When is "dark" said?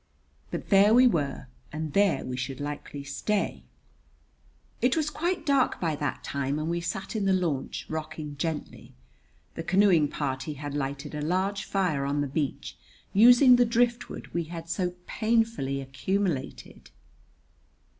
5.45-5.79